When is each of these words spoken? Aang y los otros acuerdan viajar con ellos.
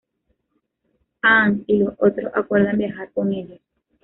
Aang 1.21 1.63
y 1.67 1.77
los 1.77 1.93
otros 1.99 2.31
acuerdan 2.33 2.79
viajar 2.79 3.11
con 3.13 3.31
ellos. 3.31 3.59